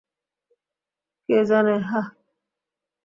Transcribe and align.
কে 1.29 1.37
জানে, 1.49 1.75
হাহ? 1.89 2.07